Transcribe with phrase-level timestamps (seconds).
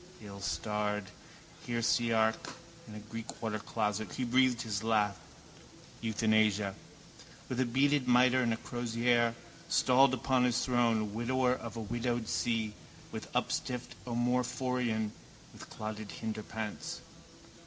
[0.19, 1.11] Illstarred
[1.67, 2.55] heresiarch!
[2.87, 5.19] In a Greek watercloset he breathed his last:
[6.01, 6.73] euthanasia.
[7.47, 9.35] With beaded mitre and with crozier,
[9.69, 12.73] stalled upon his throne, widower of a widowed see,
[13.11, 15.11] with upstiffed omophorion,
[15.53, 17.01] with clotted hinderparts.